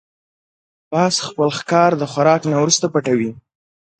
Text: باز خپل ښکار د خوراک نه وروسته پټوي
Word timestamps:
باز 0.91 1.15
خپل 1.27 1.49
ښکار 1.57 1.91
د 1.97 2.03
خوراک 2.11 2.41
نه 2.51 2.55
وروسته 2.61 2.85
پټوي 2.93 3.31